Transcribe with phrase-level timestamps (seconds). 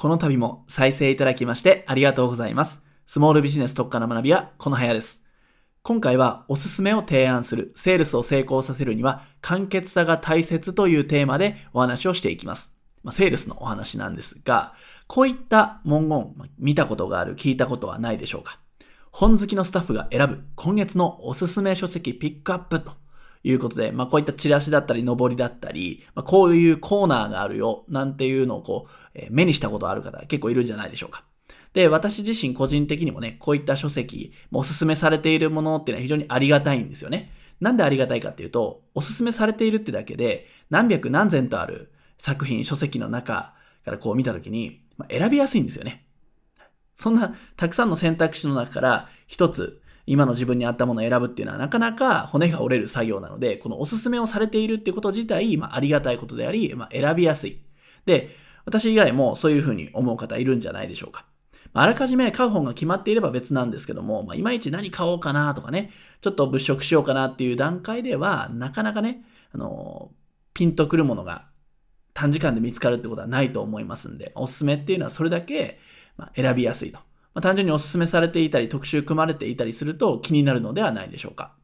[0.00, 2.84] この度も再生いただきましてありがとうございます。
[3.08, 5.24] スモールビジネス特化の学びはこの早です。
[5.82, 12.72] 今回はおすすめを提案するセールスを成功させるには簡潔さが大切というテーマでお話をしていきます。
[13.02, 14.74] まあ、セールスのお話なんですが、
[15.08, 18.60] こういった文言、見たことがある、聞いたことはないでしょうか
[19.10, 22.92] 本好きのスタッフが選ぶ今月のおすすめ書籍ピックアップと
[23.44, 31.24] いうことで、まあこういったチラシだったり、上りだったり、まあ、こういうコーナーがあるよ、なんていうのをこう、えー、目にしたことある方結構いるんじゃないでしょうか。
[31.72, 37.32] で、私自身個人的にもね、こういった書籍、おすすめされているものっていうのは非常にありがたいんですよね。
[37.60, 46.06] なんでありがたいかっていうと、おすすめされているってだけで、何百何千とある作品、書籍の中からこう見たときに、まあ、選びやすいんですよね。
[46.96, 57.60] そんなたくさんの選択肢の中から一つ今の自分に合ったものを選ぶっていうのはなかなか骨が折れる作業なので、このおすすめをされているってこと自体、まあ、ありがたいことであり、まあ、選びやすい。
[58.06, 58.30] で、
[58.64, 61.26] 私以外もそういうふうに思う方いるんじゃないでしょうか。
[61.74, 65.90] あらかじめ買う本が決まっていれば別なんですけども、まあ、いまいち何買おうかなとかね、
[66.22, 70.10] ちょっと物色しようかなっていう段階では、なかなかね、あの、
[70.54, 71.48] ピンとくるものが
[72.14, 75.78] 短時間で見つかるってことはないと思いますんで、おすすめっていうのはそれだけ
[76.34, 77.07] 選びやすいと。
[77.38, 81.54] まあ、単純にお勧めされていたり、特集組まれていたりすると気になるのではないでしょうか。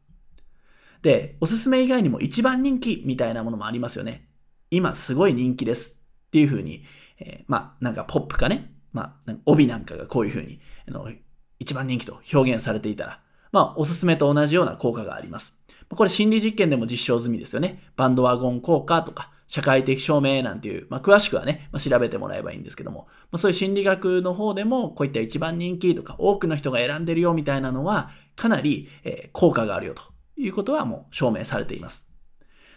[1.03, 4.29] で、おすすめ以外にも一番人気みたいなものもありますよね。
[4.71, 6.85] 今すごい人気ですっていう風に、
[7.19, 11.11] えー、まあなんかポップかね、まあ帯なんかがこういう風に、あの
[11.59, 15.59] 一番人気と表現されていたら、まあおすすめと同じような効果があります。
[15.89, 17.83] これ心理実験でも実証済みですよね。
[17.97, 30.03] バンドワゴン効果とか、社会的証明なんていう、まあ、詳しくはね、まあ、調べてもらえばいいんですけども、まあ、そういう心理学の方でも、こういった一番人気とか、多くの人が選んでるよみたいなのは、かなり、えー、効果があるよと
[30.41, 32.07] いうことはもう証明されています。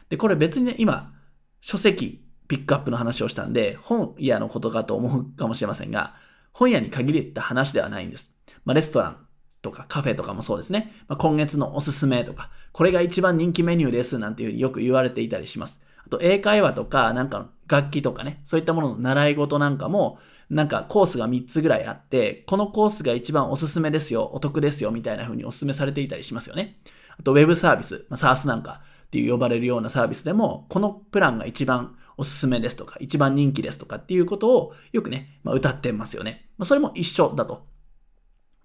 [0.09, 1.13] で、これ別にね、今、
[1.61, 6.15] 書籍、ピックアップの話をしたんで、本屋のことかと思うかもしれませんが、
[6.53, 8.33] 本屋に限りった話ではないんです。
[8.65, 9.27] まあ、レストラン
[9.61, 10.93] とかカフェとかもそうですね。
[11.07, 15.81] まあ、今月のおすすめとか、これが一番人気メニューですなんていうふうによく言われていたりします。
[16.07, 20.19] あと英会話とか、なんか楽器とかね、そういったものの習い事なんかも、
[20.49, 26.79] なんかコースが3つぐらいあって、このコースが一番おすすめですよ、お得ですよ、みたいな風におすすめされていたりしますよね。
[27.19, 36.49] あとウェブサービス、まあ、SARS なんかっていう呼ばれるようなサービスでも、このプランが一番おすすめですとか、一番人気ですとかっていうことをよくね、まあ、歌ってますよね。
[36.57, 37.67] まあ、それも一緒だと。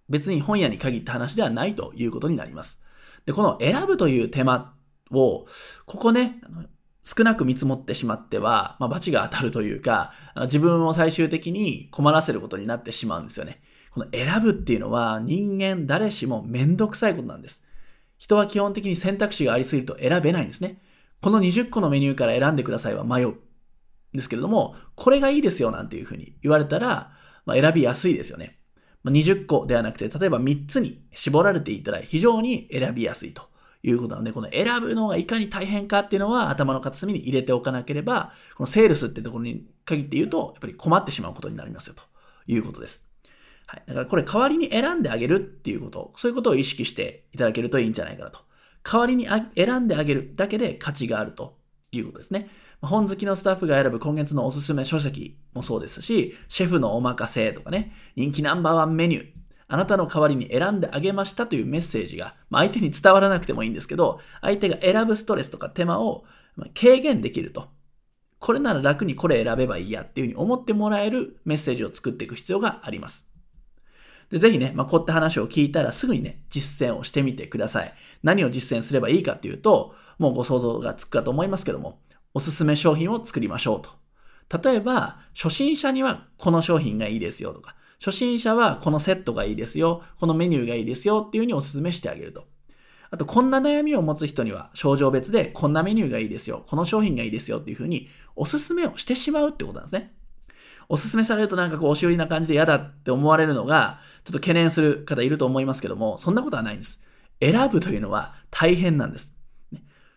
[0.09, 2.81] 別に本屋に限った話ではないということになります。
[3.27, 4.75] で、この選ぶという手間
[5.11, 5.47] を、
[5.87, 6.41] ここね、
[7.15, 10.12] 少なく見積もってしまっては、まあ、罰が当たるというか、
[10.45, 13.61] 自分を最終的に困らせることになってしまうんですよね。
[13.91, 17.65] この選ぶっていうのは人間誰しもめんどくさいことなんです。
[18.17, 20.81] 人は基本的に選択肢がありすぎると選べないんですね。
[21.21, 23.34] この20個のメニューから選んでくださいは迷う。
[24.15, 27.12] ですけれども、これがいいですよなんていうふうに言われたら、
[27.44, 28.59] まあ、選びやすいですよね。
[29.03, 33.52] まあ、20個ではなくて、例えば3つに絞られていたら非常に選びやすいと。
[33.82, 42.03] いうことなので、この選ぶのがいかに大変かっていうのは頭の片隅に入れておかなければ、このセールスってところに限って言うと、やっぱり困ってしまうことになりますよと
[42.47, 43.04] いうことです。
[43.66, 43.82] はい。
[43.87, 48.41] だからこれ代わりに選んであげるっていうこと、そういうことを意識していただけるといいんじゃないかなと。
[48.84, 51.59] 代わりに選んであげるだけで価値があると
[51.93, 52.50] いうことですね。
[52.81, 59.26] 本好きのスタッフが選ぶ今月のおすすめ書籍もそうですし、シェフのお任せとかね、人気ナンバーワンメニュー、
[59.72, 66.25] あなたの代わりに選んであげましたというメッセージが、まあ、相手に伝わらなくてもいいんですけど、相手が選ぶストレスとか手間を
[66.78, 67.69] 軽減できると。
[68.38, 73.27] これなら楽にこれ選べばいいやっていうふうに思ってもらえるメッセージを作っていく必要があります。
[74.31, 77.94] でぜひね、まあ、こういった話を聞いたらすぐにね、実践をしてみてください。
[78.22, 82.03] 何を実践すればいいかっていうと、もうご想像がつくかと思いますけども、
[82.34, 83.82] おすすめ商品を作りましょう
[84.50, 84.69] と。
[84.71, 87.75] 例えば、初心者にはこの商品がいいですよとか、
[88.05, 92.49] 初心者はこのセットがいいですよ、このメニューがいいですよっていうふうにお勧めしてあげると。
[93.13, 100.15] あと、こんな悩みを持つ人には症状別でこんなメニューがいいですよ、この商品がいいですよっていうふうにお勧めをしてしまうってことなんですね。
[100.89, 107.00] お勧めされるとなんかこう、押し売りな感じで嫌だって思われるのが、ちょっと懸念する方いると思いますけども、そんなことはないんです。
[107.41, 109.32] 選ぶというのは大変なんです。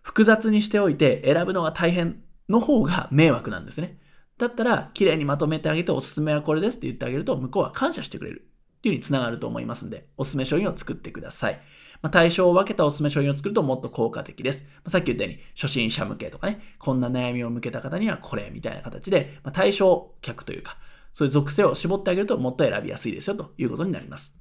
[0.01, 3.99] 複雑にしておいて選ぶのが大変の方が迷惑なんですね。
[4.37, 8.47] だったら、綺麗にまとめてあげて、おすすめはこれですって言ってあげると、向こうは感謝してくれる
[8.77, 11.61] っていうふうにつながると思いますんで、おすすめ商品を作ってください。
[12.01, 14.63] まあ、対象を分けたおすすめ商品を作るともっと効果的です。
[14.63, 20.77] まあ、さっき言ったように、初心者向けとかね、こんな悩みを向けた方にはこれみたいな形で、まあ、対象客というか、
[21.13, 24.35] そういう属性を絞ってあげるともっと選びやすいですよということになります。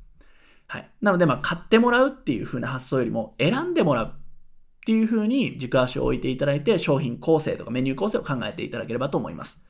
[0.66, 0.90] はい。
[1.00, 4.10] なので、まあ、買ってもらうっていう風な発想よりも、選んでもらうっ
[4.84, 9.64] ていう風に軸足を置いていただいて、商品構成とかメニュー構成を考えていただければと思います。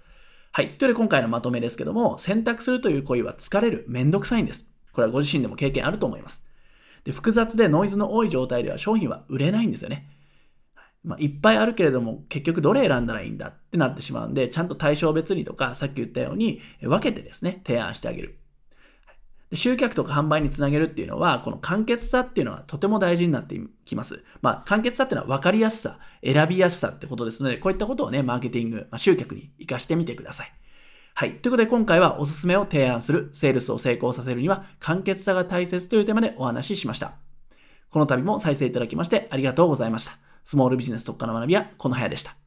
[0.57, 0.79] はい。
[0.79, 4.69] というわけで今回のまとめですけども、選択するという行為は疲れる、めんどくさいんです。
[4.93, 6.45] これはご自身でも経験あると思います。
[7.03, 10.09] で複雑でノイズの多い状態では商品は売れないんですよね。
[11.03, 18.39] まあ、いっぱいあるけれども、結局どれ選んだらいいんだってなってしまうんで、ちゃんと対象別にとか、さっき言ったように分けてですね、提案してあげる。
[19.57, 24.25] 集客とか販売につなげるっていうのは、この簡潔さっていうのはとても大事になってきます。
[24.43, 30.53] まあ、簡潔さっていうのは分かりやすさ、選びやすさってことですので、こういったことをね、マーケティング、まあ、集客に活かしてみてください。
[31.17, 31.37] はい。
[31.37, 37.13] ということで今回はおすすめを提案するセールスを成功させるには簡潔さが大切というテーマでお話ししました。
[37.91, 40.19] この度も再生いただきましてありがとうございました。
[40.43, 42.44] スモールビジネス特化の学びはこの部屋でした。